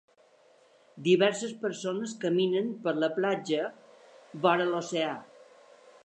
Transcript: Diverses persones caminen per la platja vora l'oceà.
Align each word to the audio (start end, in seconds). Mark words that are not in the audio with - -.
Diverses 1.07 1.51
persones 1.65 2.15
caminen 2.23 2.71
per 2.87 2.93
la 3.03 3.09
platja 3.17 3.67
vora 4.47 4.67
l'oceà. 4.71 5.13